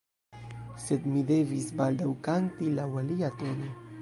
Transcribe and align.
Sed 0.85 1.05
mi 1.11 1.21
devis 1.33 1.69
baldaŭ 1.83 2.09
kanti 2.29 2.75
laŭ 2.81 2.89
alia 3.05 3.35
tono. 3.45 3.75